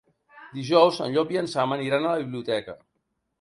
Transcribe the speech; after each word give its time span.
Dijous 0.53 0.97
en 1.07 1.13
Llop 1.17 1.33
i 1.35 1.39
en 1.43 1.49
Sam 1.51 1.77
aniran 1.77 2.09
a 2.09 2.15
la 2.17 2.23
biblioteca. 2.25 2.77